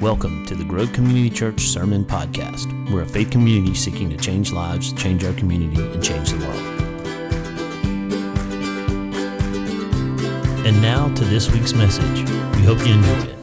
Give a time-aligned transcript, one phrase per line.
[0.00, 2.88] Welcome to the Grove Community Church Sermon Podcast.
[2.88, 6.56] We're a faith community seeking to change lives, change our community, and change the world.
[10.64, 12.20] And now to this week's message.
[12.54, 13.34] We hope you enjoy it.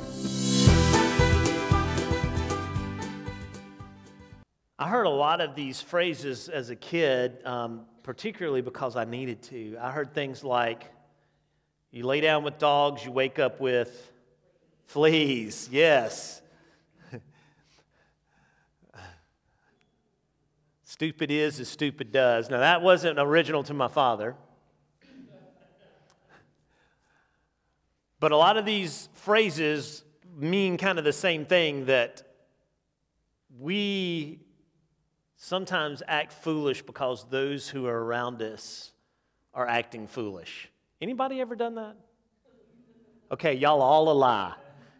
[4.79, 9.41] I heard a lot of these phrases as a kid, um, particularly because I needed
[9.43, 9.75] to.
[9.81, 10.85] I heard things like,
[11.91, 14.09] you lay down with dogs, you wake up with
[14.85, 15.67] fleas.
[15.69, 16.43] Yes.
[20.95, 22.49] Stupid is as stupid does.
[22.49, 24.33] Now, that wasn't original to my father.
[28.21, 30.05] But a lot of these phrases
[30.37, 32.23] mean kind of the same thing that
[33.59, 34.39] we
[35.35, 38.93] sometimes act foolish because those who are around us
[39.53, 40.69] are acting foolish.
[41.01, 41.97] Anybody ever done that?
[43.33, 44.53] Okay, y'all all a lie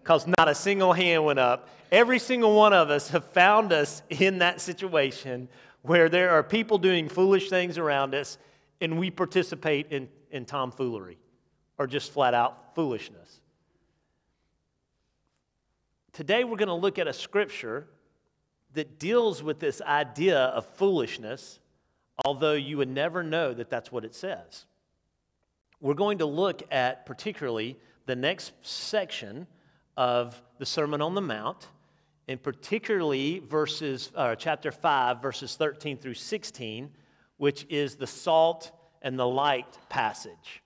[0.04, 1.70] because not a single hand went up.
[1.90, 5.48] Every single one of us have found us in that situation
[5.85, 8.39] where there are people doing foolish things around us
[8.81, 11.17] and we participate in, in tomfoolery
[11.77, 13.39] or just flat out foolishness.
[16.11, 17.87] Today we're going to look at a scripture
[18.73, 21.59] that deals with this idea of foolishness,
[22.25, 24.65] although you would never know that that's what it says.
[25.79, 29.45] We're going to look at particularly the next section
[29.95, 31.67] of the Sermon on the Mount
[32.27, 36.90] and particularly verses, uh, chapter 5, verses 13 through 16,
[37.37, 40.63] which is the salt and the light passage.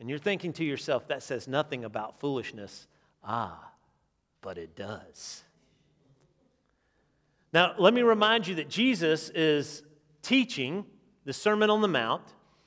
[0.00, 2.86] And you're thinking to yourself, that says nothing about foolishness.
[3.24, 3.72] Ah,
[4.42, 5.42] but it does.
[7.52, 9.82] Now, let me remind you that Jesus is
[10.22, 10.84] teaching
[11.24, 12.22] the Sermon on the Mount.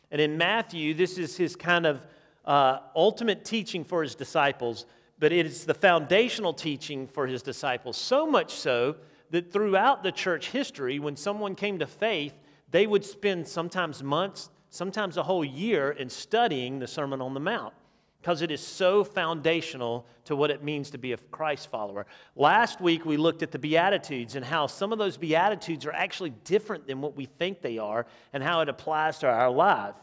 [0.09, 2.05] And in Matthew, this is his kind of
[2.43, 4.85] uh, ultimate teaching for his disciples
[5.21, 7.95] but it is the foundational teaching for his disciples.
[7.95, 8.95] So much so
[9.29, 12.33] that throughout the church history, when someone came to faith,
[12.71, 17.39] they would spend sometimes months, sometimes a whole year in studying the Sermon on the
[17.39, 17.75] Mount
[18.19, 22.07] because it is so foundational to what it means to be a Christ follower.
[22.35, 26.31] Last week, we looked at the Beatitudes and how some of those Beatitudes are actually
[26.45, 29.95] different than what we think they are and how it applies to our life,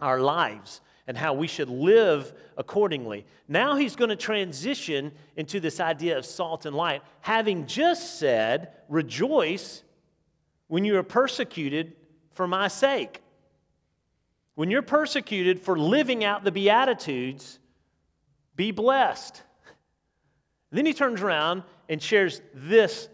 [0.00, 3.26] our lives and how we should live accordingly.
[3.48, 8.72] Now he's going to transition into this idea of salt and light, having just said,
[8.88, 9.82] Rejoice
[10.68, 11.94] when you are persecuted
[12.32, 13.22] for my sake.
[14.54, 17.58] When you're persecuted for living out the Beatitudes,
[18.56, 19.42] be blessed.
[20.70, 23.08] Then he turns around and shares this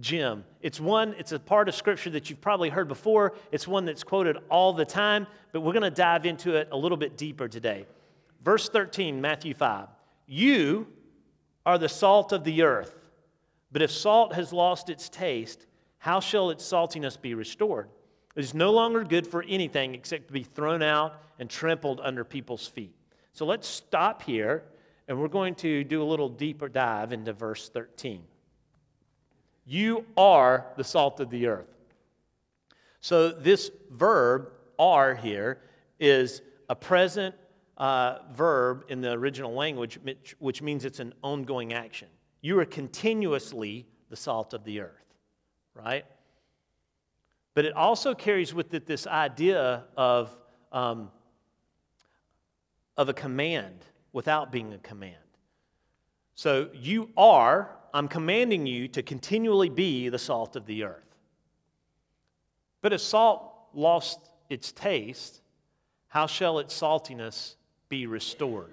[0.00, 0.44] gem.
[0.60, 3.34] It's one, it's a part of scripture that you've probably heard before.
[3.52, 6.76] It's one that's quoted all the time, but we're going to dive into it a
[6.76, 7.86] little bit deeper today.
[8.42, 9.88] Verse 13, Matthew 5.
[10.26, 10.88] You
[11.64, 12.94] are the salt of the earth,
[13.70, 15.66] but if salt has lost its taste,
[15.98, 17.88] how shall its saltiness be restored?
[18.34, 22.24] It is no longer good for anything except to be thrown out and trampled under
[22.24, 22.94] people's feet.
[23.32, 24.64] So let's stop here,
[25.06, 28.22] and we're going to do a little deeper dive into verse 13.
[29.70, 31.68] You are the salt of the earth.
[33.02, 35.60] So, this verb, are, here,
[36.00, 36.40] is
[36.70, 37.34] a present
[37.76, 42.08] uh, verb in the original language, which, which means it's an ongoing action.
[42.40, 45.14] You are continuously the salt of the earth,
[45.74, 46.06] right?
[47.52, 50.34] But it also carries with it this idea of,
[50.72, 51.10] um,
[52.96, 55.16] of a command without being a command.
[56.36, 61.16] So you are I'm commanding you to continually be the salt of the earth.
[62.82, 64.18] But if salt lost
[64.48, 65.40] its taste,
[66.08, 67.56] how shall its saltiness
[67.88, 68.72] be restored?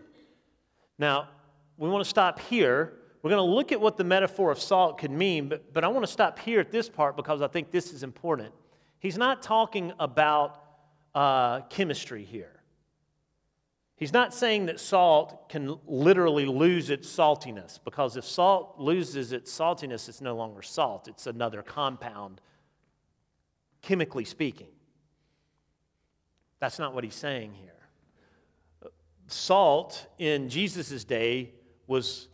[0.98, 1.30] Now,
[1.78, 2.94] we want to stop here.
[3.22, 5.88] We're going to look at what the metaphor of salt could mean, but, but I
[5.88, 8.54] want to stop here at this part because I think this is important.
[9.00, 10.62] He's not talking about
[11.14, 12.55] uh, chemistry here.
[13.98, 19.58] He's not saying that salt can literally lose its saltiness, because if salt loses its
[19.58, 22.42] saltiness, it's no longer salt, it's another compound,
[23.82, 24.68] chemically speaking.
[26.60, 27.72] That's not what he's saying here.
[29.28, 31.54] Salt in Jesus' day
[31.88, 32.28] was,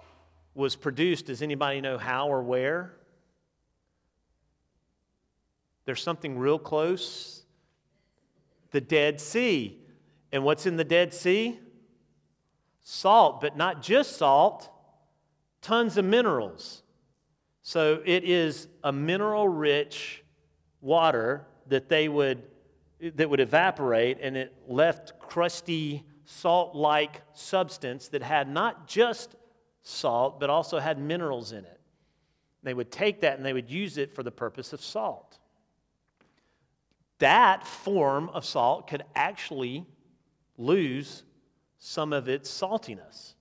[0.55, 2.97] was produced, does anybody know how or where?
[5.85, 7.37] There's something real close
[8.71, 9.77] the Dead Sea.
[10.31, 11.59] And what's in the Dead Sea?
[12.83, 14.69] Salt, but not just salt,
[15.61, 16.83] tons of minerals.
[17.61, 20.23] So it is a mineral rich
[20.81, 22.43] water that they would
[23.15, 29.35] that would evaporate and it left crusty salt-like substance that had not just
[29.81, 31.79] salt but also had minerals in it.
[32.63, 35.39] They would take that and they would use it for the purpose of salt.
[37.17, 39.87] That form of salt could actually
[40.57, 41.23] lose
[41.77, 43.33] some of its saltiness,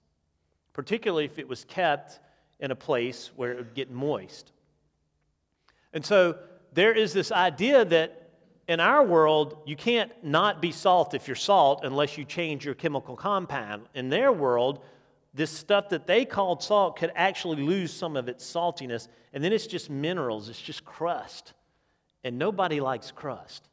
[0.72, 2.20] particularly if it was kept
[2.58, 4.52] in a place where it would get moist.
[5.92, 6.38] And so
[6.72, 8.30] there is this idea that
[8.68, 12.74] in our world, you can't not be salt if you're salt unless you change your
[12.74, 13.82] chemical compound.
[13.94, 14.84] In their world,
[15.34, 19.52] this stuff that they called salt could actually lose some of its saltiness, and then
[19.52, 21.52] it's just minerals, it's just crust.
[22.22, 23.68] And nobody likes crust.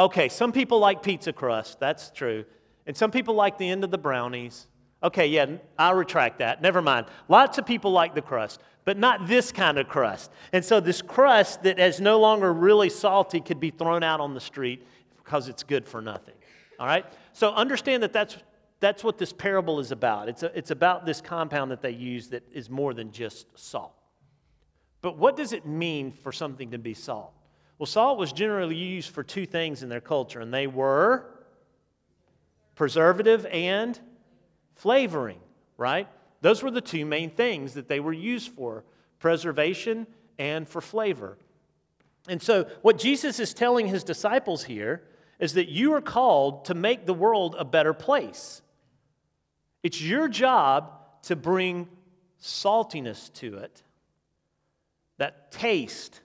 [0.00, 2.46] Okay, some people like pizza crust, that's true.
[2.86, 4.66] And some people like the end of the brownies.
[5.02, 6.62] Okay, yeah, I'll retract that.
[6.62, 7.04] Never mind.
[7.28, 10.30] Lots of people like the crust, but not this kind of crust.
[10.54, 14.32] And so, this crust that is no longer really salty could be thrown out on
[14.32, 14.86] the street
[15.22, 16.34] because it's good for nothing.
[16.78, 17.04] All right?
[17.34, 18.38] So, understand that that's,
[18.80, 20.30] that's what this parable is about.
[20.30, 23.92] It's, a, it's about this compound that they use that is more than just salt.
[25.02, 27.34] But what does it mean for something to be salt?
[27.80, 31.24] Well, salt was generally used for two things in their culture, and they were
[32.74, 33.98] preservative and
[34.74, 35.40] flavoring,
[35.78, 36.06] right?
[36.42, 38.84] Those were the two main things that they were used for
[39.18, 40.06] preservation
[40.38, 41.38] and for flavor.
[42.28, 45.02] And so, what Jesus is telling his disciples here
[45.38, 48.60] is that you are called to make the world a better place.
[49.82, 50.92] It's your job
[51.22, 51.88] to bring
[52.42, 53.82] saltiness to it,
[55.16, 56.20] that taste.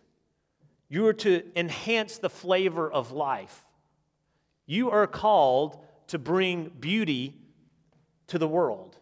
[0.90, 3.66] You are to enhance the flavor of life.
[4.66, 7.36] You are called to bring beauty
[8.28, 8.98] to the world.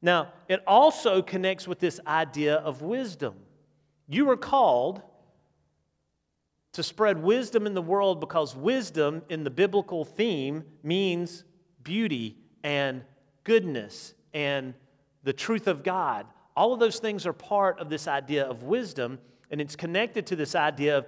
[0.00, 3.34] Now, it also connects with this idea of wisdom.
[4.08, 5.02] You are called
[6.72, 11.44] to spread wisdom in the world because wisdom in the biblical theme means
[11.84, 13.04] beauty and
[13.44, 14.74] goodness and
[15.22, 16.26] the truth of God.
[16.56, 19.18] All of those things are part of this idea of wisdom,
[19.52, 21.06] and it's connected to this idea of,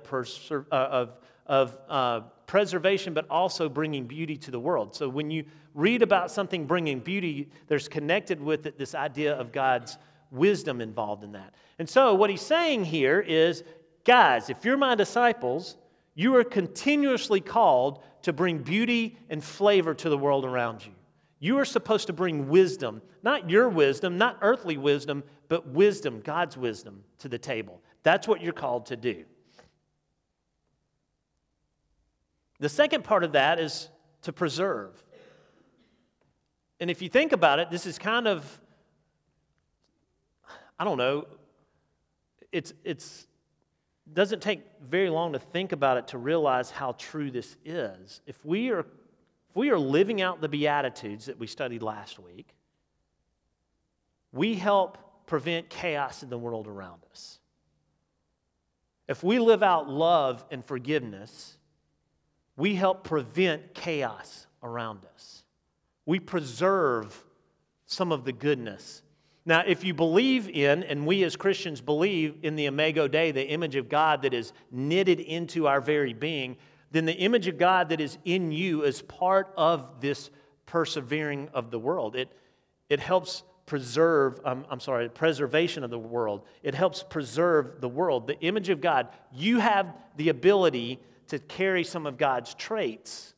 [0.53, 4.95] uh, of, of uh, preservation, but also bringing beauty to the world.
[4.95, 9.51] So when you read about something bringing beauty, there's connected with it this idea of
[9.51, 9.97] God's
[10.31, 11.55] wisdom involved in that.
[11.79, 13.65] And so what he's saying here is
[14.05, 15.77] guys, if you're my disciples,
[16.15, 20.93] you are continuously called to bring beauty and flavor to the world around you.
[21.41, 26.57] You are supposed to bring wisdom, not your wisdom, not earthly wisdom, but wisdom, God's
[26.57, 27.81] wisdom, to the table.
[28.05, 29.25] That's what you're called to do.
[32.61, 33.89] The second part of that is
[34.23, 34.93] to preserve.
[36.81, 38.61] And if you think about it, this is kind of,
[40.79, 41.27] I don't know,
[42.53, 43.27] it's, it's,
[44.13, 48.21] doesn't take very long to think about it to realize how true this is.
[48.27, 52.55] If we are, if we are living out the Beatitudes that we studied last week,
[54.31, 57.39] we help prevent chaos in the world around us.
[59.09, 61.57] If we live out love and forgiveness,
[62.57, 65.45] we help prevent chaos around us.
[66.07, 67.25] We preserve
[67.87, 69.03] some of the goodness.
[69.47, 73.47] Now, if you believe in, and we as Christians believe in the Imago Dei, the
[73.47, 76.57] image of God that is knitted into our very being,
[76.91, 80.31] then the image of God that is in you is part of this
[80.65, 82.17] persevering of the world.
[82.17, 82.31] It,
[82.89, 86.43] it helps preserve, um, I'm sorry, preservation of the world.
[86.63, 88.27] It helps preserve the world.
[88.27, 93.35] The image of God, you have the ability to carry some of God's traits.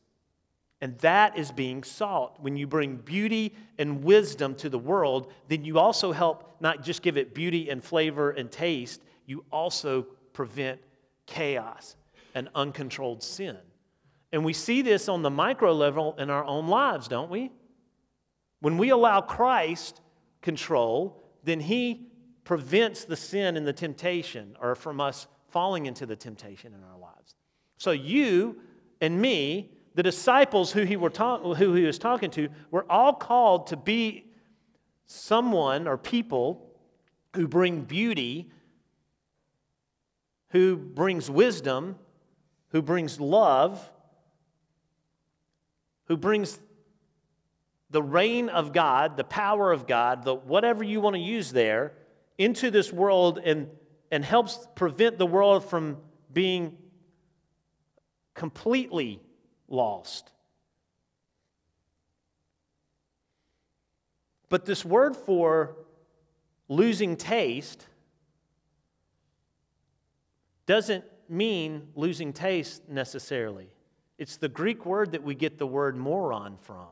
[0.81, 2.37] And that is being salt.
[2.39, 7.01] When you bring beauty and wisdom to the world, then you also help not just
[7.01, 10.03] give it beauty and flavor and taste, you also
[10.33, 10.79] prevent
[11.25, 11.95] chaos
[12.35, 13.57] and uncontrolled sin.
[14.31, 17.51] And we see this on the micro level in our own lives, don't we?
[18.59, 20.01] When we allow Christ
[20.41, 22.07] control, then He
[22.43, 26.97] prevents the sin and the temptation, or from us falling into the temptation in our
[26.97, 27.35] lives.
[27.77, 28.57] So you
[29.01, 33.13] and me, the disciples who he, were ta- who he was talking to, were all
[33.13, 34.25] called to be
[35.05, 36.71] someone or people
[37.35, 38.51] who bring beauty,
[40.49, 41.97] who brings wisdom,
[42.69, 43.91] who brings love,
[46.05, 46.59] who brings
[47.89, 51.93] the reign of God, the power of God, the whatever you want to use there,
[52.37, 53.67] into this world and,
[54.11, 55.97] and helps prevent the world from
[56.31, 56.77] being
[58.33, 59.21] completely
[59.67, 60.31] lost.
[64.49, 65.75] But this word for
[66.69, 67.85] losing taste
[70.65, 73.69] doesn't mean losing taste necessarily.
[74.17, 76.87] It's the Greek word that we get the word moron from.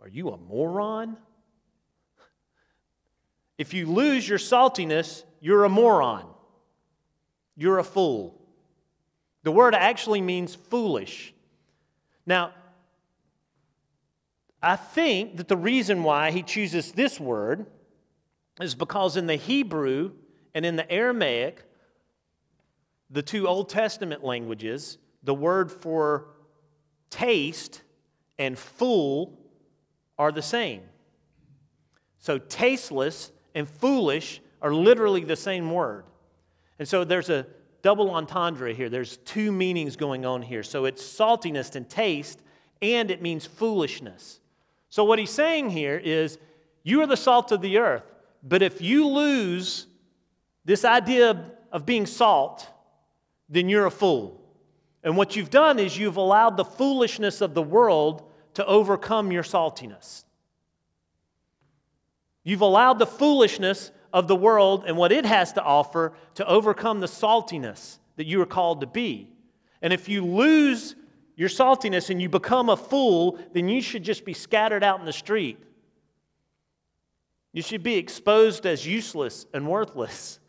[0.00, 1.16] Are you a moron?
[3.58, 6.26] If you lose your saltiness, you're a moron.
[7.56, 8.40] You're a fool.
[9.42, 11.32] The word actually means foolish.
[12.26, 12.52] Now,
[14.62, 17.66] I think that the reason why he chooses this word
[18.60, 20.12] is because in the Hebrew
[20.54, 21.62] and in the Aramaic,
[23.10, 26.28] the two Old Testament languages, the word for
[27.10, 27.82] taste
[28.38, 29.38] and fool
[30.18, 30.82] are the same.
[32.18, 36.04] So, tasteless and foolish are literally the same word.
[36.78, 37.46] And so, there's a
[37.82, 38.88] double entendre here.
[38.88, 40.62] There's two meanings going on here.
[40.62, 42.40] So, it's saltiness and taste,
[42.82, 44.40] and it means foolishness.
[44.88, 46.38] So, what he's saying here is
[46.82, 48.04] you are the salt of the earth,
[48.42, 49.86] but if you lose
[50.64, 52.68] this idea of being salt,
[53.48, 54.40] then you're a fool.
[55.02, 59.42] And what you've done is you've allowed the foolishness of the world to overcome your
[59.42, 60.24] saltiness.
[62.42, 67.00] You've allowed the foolishness of the world and what it has to offer to overcome
[67.00, 69.30] the saltiness that you are called to be.
[69.82, 70.96] And if you lose
[71.36, 75.04] your saltiness and you become a fool, then you should just be scattered out in
[75.04, 75.58] the street.
[77.52, 80.40] You should be exposed as useless and worthless.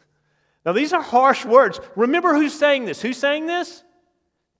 [0.65, 1.81] Now, these are harsh words.
[1.97, 3.01] Remember who's saying this?
[3.01, 3.83] Who's saying this?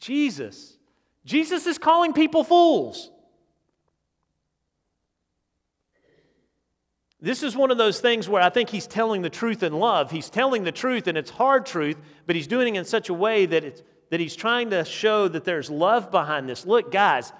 [0.01, 0.77] Jesus.
[1.23, 3.09] Jesus is calling people fools.
[7.19, 10.11] This is one of those things where I think he's telling the truth in love.
[10.11, 11.97] He's telling the truth, and it's hard truth,
[12.27, 13.81] but he's doing it in such a way that, it's,
[14.11, 16.65] that he's trying to show that there's love behind this.
[16.65, 17.33] Look, guys,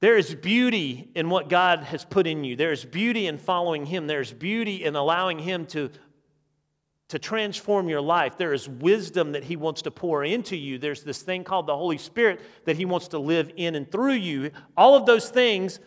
[0.00, 2.54] there is beauty in what God has put in you.
[2.54, 4.06] There is beauty in following Him.
[4.06, 5.90] There's beauty in allowing Him to,
[7.08, 8.36] to transform your life.
[8.36, 10.78] There is wisdom that He wants to pour into you.
[10.78, 14.12] There's this thing called the Holy Spirit that He wants to live in and through
[14.12, 14.52] you.
[14.76, 15.80] All of those things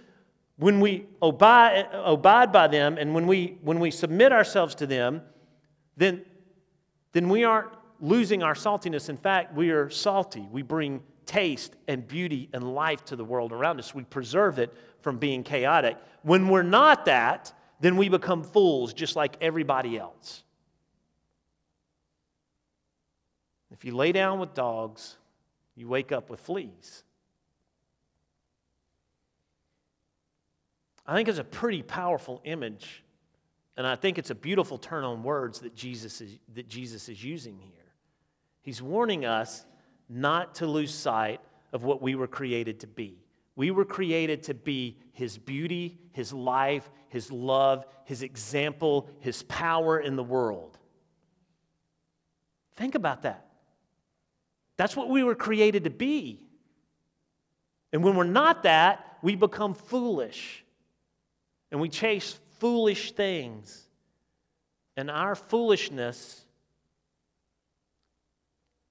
[0.62, 5.24] when we abide, abide by them and when we, when we submit ourselves to them,
[5.98, 6.22] then,
[7.14, 9.10] then we aren't losing our saltiness.
[9.10, 10.48] In fact, we are salty.
[10.52, 13.96] We bring taste and beauty and life to the world around us.
[13.96, 15.98] We preserve it from being chaotic.
[16.22, 20.44] When we're not that, then we become fools just like everybody else.
[23.72, 25.18] If you lay down with dogs,
[25.76, 27.04] you wake up with fleas.
[31.12, 33.04] I think it's a pretty powerful image,
[33.76, 37.22] and I think it's a beautiful turn on words that Jesus is, that Jesus is
[37.22, 37.74] using here.
[38.62, 39.66] He's warning us
[40.08, 41.42] not to lose sight
[41.74, 43.26] of what we were created to be.
[43.58, 50.00] We were created to be His beauty, His life, His love, His example, His power
[50.00, 50.78] in the world.
[52.78, 53.48] Think about that.
[54.78, 56.48] That's what we were created to be.
[57.92, 60.64] And when we're not that, we become foolish
[61.72, 63.88] and we chase foolish things.
[64.98, 66.46] And our foolishness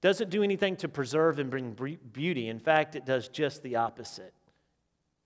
[0.01, 2.49] doesn't do anything to preserve and bring beauty.
[2.49, 4.33] In fact, it does just the opposite.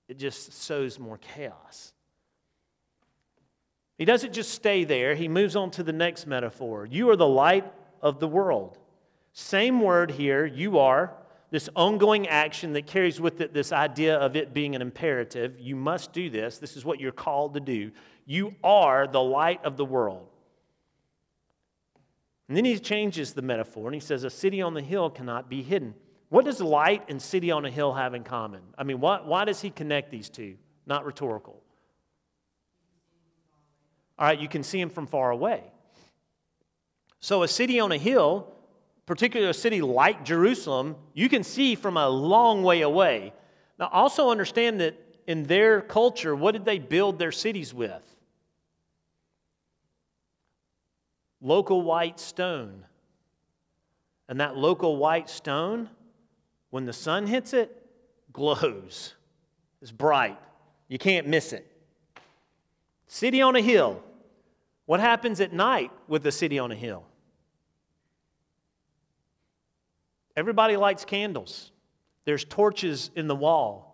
[0.07, 1.93] It just sows more chaos.
[3.97, 6.85] He doesn't just stay there, he moves on to the next metaphor.
[6.85, 7.71] You are the light
[8.01, 8.77] of the world.
[9.31, 11.13] Same word here, you are
[11.55, 15.57] this ongoing action that carries with it this idea of it being an imperative.
[15.57, 16.57] You must do this.
[16.57, 17.91] This is what you're called to do.
[18.25, 20.27] You are the light of the world.
[22.49, 25.49] And then he changes the metaphor and he says, A city on the hill cannot
[25.49, 25.95] be hidden.
[26.27, 28.59] What does light and city on a hill have in common?
[28.77, 30.57] I mean, why, why does he connect these two?
[30.85, 31.63] Not rhetorical.
[34.19, 35.63] All right, you can see him from far away.
[37.21, 38.54] So, a city on a hill
[39.05, 43.33] particularly a city like Jerusalem, you can see from a long way away.
[43.77, 44.95] Now, also understand that
[45.27, 48.03] in their culture, what did they build their cities with?
[51.41, 52.85] Local white stone.
[54.27, 55.89] And that local white stone,
[56.71, 57.85] when the sun hits it,
[58.33, 59.13] glows.
[59.81, 60.39] It's bright.
[60.87, 61.71] You can't miss it.
[63.07, 64.01] City on a hill.
[64.85, 67.05] What happens at night with the city on a hill?
[70.35, 71.71] Everybody lights candles,
[72.25, 73.91] there's torches in the wall.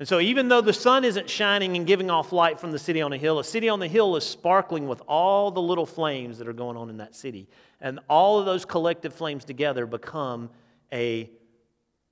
[0.00, 3.00] And so, even though the sun isn't shining and giving off light from the city
[3.00, 6.38] on the hill, a city on the hill is sparkling with all the little flames
[6.38, 7.48] that are going on in that city.
[7.80, 10.50] And all of those collective flames together become
[10.92, 11.30] a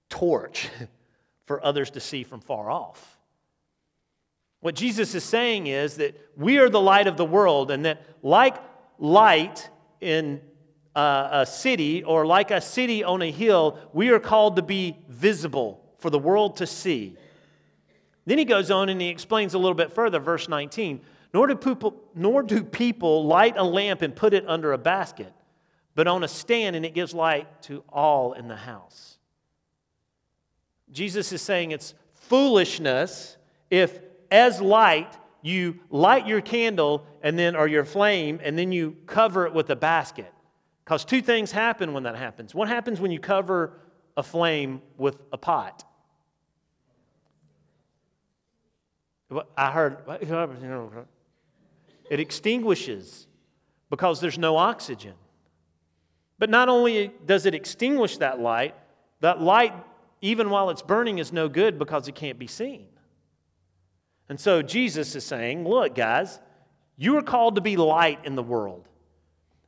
[0.09, 0.69] torch
[1.47, 3.19] for others to see from far off.
[4.61, 8.07] What Jesus is saying is that we are the light of the world, and that,
[8.23, 8.57] like
[9.01, 9.69] light
[10.01, 10.41] in
[10.95, 15.83] a city or like a city on a hill, we are called to be visible
[15.99, 17.17] for the world to see.
[18.27, 21.01] Then he goes on and he explains a little bit further, verse 19.
[21.35, 25.33] Nor do, people, nor do people light a lamp and put it under a basket,
[25.95, 29.17] but on a stand, and it gives light to all in the house.
[30.91, 33.39] Jesus is saying it's foolishness
[33.71, 33.99] if,
[34.31, 39.47] as light, you light your candle and then or your flame and then you cover
[39.47, 40.33] it with a basket
[40.93, 42.55] because two things happen when that happens.
[42.55, 43.73] What happens when you cover
[44.15, 45.85] a flame with a pot?
[49.57, 49.97] I heard
[52.11, 53.27] it extinguishes
[53.89, 55.15] because there's no oxygen.
[56.39, 58.75] But not only does it extinguish that light
[59.21, 59.73] that light
[60.21, 62.89] even while it's burning is no good because it can't be seen.
[64.29, 66.39] And so Jesus is saying, look, guys,
[66.99, 68.87] you are called to be light in the world.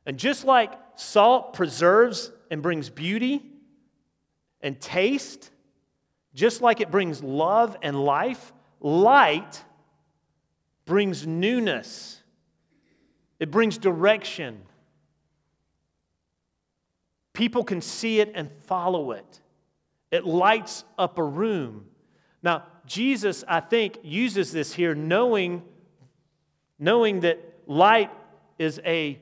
[0.05, 3.43] And just like salt preserves and brings beauty
[4.61, 5.51] and taste,
[6.33, 9.63] just like it brings love and life, light
[10.85, 12.21] brings newness,
[13.39, 14.61] it brings direction.
[17.33, 19.41] People can see it and follow it.
[20.09, 21.85] It lights up a room.
[22.41, 25.63] Now, Jesus, I think, uses this here knowing,
[26.79, 28.11] knowing that light
[28.57, 29.19] is a,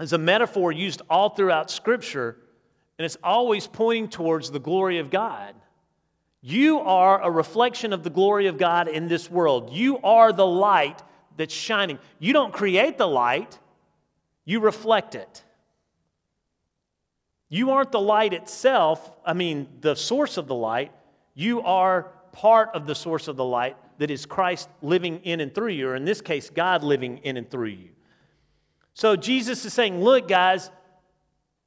[0.00, 2.36] is a metaphor used all throughout Scripture,
[2.98, 5.54] and it's always pointing towards the glory of God.
[6.42, 9.70] You are a reflection of the glory of God in this world.
[9.72, 11.02] You are the light
[11.36, 11.98] that's shining.
[12.18, 13.58] You don't create the light,
[14.44, 15.42] you reflect it.
[17.48, 20.92] You aren't the light itself, I mean, the source of the light.
[21.34, 25.54] You are part of the source of the light that is Christ living in and
[25.54, 27.90] through you, or in this case, God living in and through you.
[28.96, 30.70] So Jesus is saying, Look, guys,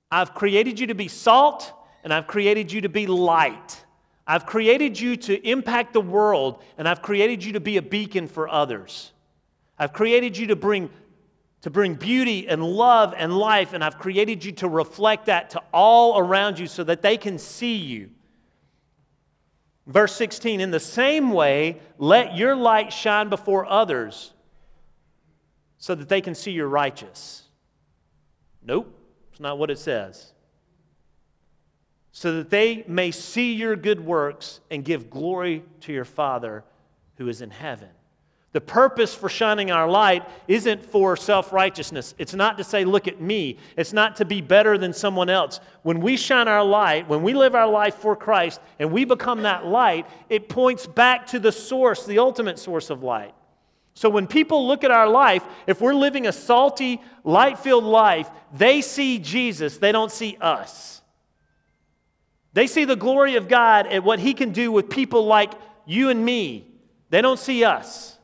[0.09, 1.71] I've created you to be salt
[2.03, 3.85] and I've created you to be light.
[4.25, 8.27] I've created you to impact the world and I've created you to be a beacon
[8.27, 9.11] for others.
[9.77, 10.89] I've created you to bring,
[11.61, 15.61] to bring beauty and love and life, and I've created you to reflect that to
[15.71, 18.09] all around you so that they can see you.
[19.85, 24.33] Verse 16, in the same way, let your light shine before others
[25.79, 27.43] so that they can see you're righteous.
[28.61, 28.93] Nope,
[29.31, 30.33] it's not what it says.
[32.11, 36.65] So that they may see your good works and give glory to your Father
[37.15, 37.89] who is in heaven.
[38.51, 42.15] The purpose for shining our light isn't for self righteousness.
[42.17, 43.57] It's not to say, look at me.
[43.77, 45.59] It's not to be better than someone else.
[45.83, 49.43] When we shine our light, when we live our life for Christ and we become
[49.43, 53.35] that light, it points back to the source, the ultimate source of light.
[53.99, 58.31] So when people look at our life, if we're living a salty, light filled life,
[58.53, 61.01] they see Jesus, they don't see us.
[62.53, 65.51] They see the glory of God at what He can do with people like
[65.85, 66.65] you and me.
[67.09, 68.17] They don't see us.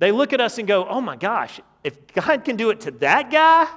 [0.00, 2.90] They look at us and go, oh my gosh, if God can do it to
[2.90, 3.68] that guy,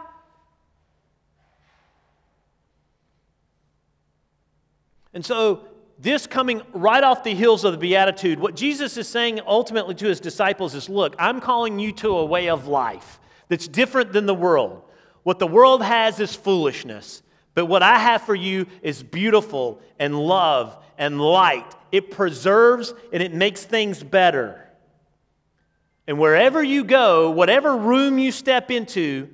[5.13, 5.65] And so,
[6.01, 10.07] this coming right off the heels of the Beatitude, what Jesus is saying ultimately to
[10.07, 14.25] his disciples is look, I'm calling you to a way of life that's different than
[14.25, 14.81] the world.
[15.23, 17.21] What the world has is foolishness,
[17.53, 21.75] but what I have for you is beautiful and love and light.
[21.91, 24.65] It preserves and it makes things better.
[26.07, 29.29] And wherever you go, whatever room you step into,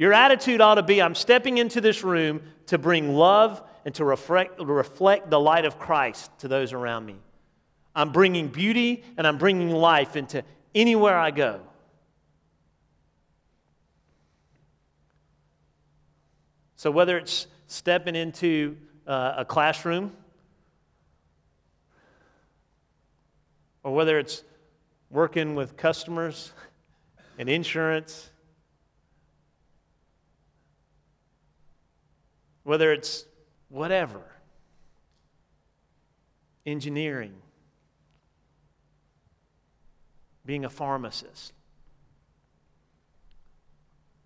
[0.00, 4.04] your attitude ought to be I'm stepping into this room to bring love and to
[4.06, 7.16] reflect, reflect the light of Christ to those around me.
[7.94, 10.42] I'm bringing beauty and I'm bringing life into
[10.74, 11.60] anywhere I go.
[16.76, 20.16] So, whether it's stepping into uh, a classroom,
[23.82, 24.44] or whether it's
[25.10, 26.52] working with customers
[27.38, 28.29] and insurance,
[32.70, 33.24] whether it's
[33.68, 34.22] whatever,
[36.64, 37.34] engineering,
[40.46, 41.52] being a pharmacist,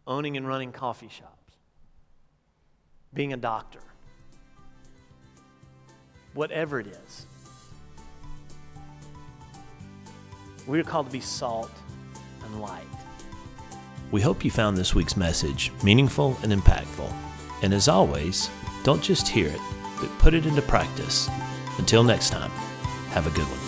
[0.07, 1.54] owning and running coffee shops,
[3.14, 3.80] being a doctor,
[6.35, 7.26] whatever it is.
[10.66, 11.70] We are called to be salt
[12.44, 12.85] and light.
[14.11, 17.11] We hope you found this week's message meaningful and impactful.
[17.62, 18.51] And as always,
[18.83, 19.61] don't just hear it,
[20.01, 21.29] but put it into practice.
[21.79, 22.51] Until next time,
[23.11, 23.63] have a good one.